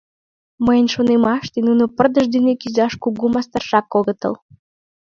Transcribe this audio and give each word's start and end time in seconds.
—Мыйын 0.65 0.87
шонымаште 0.93 1.59
нуно 1.67 1.83
пырдыж 1.95 2.25
дене 2.35 2.53
кӱзаш 2.61 2.93
кугу 3.03 3.25
мастаржак 3.33 3.87
огытыл. 3.99 4.33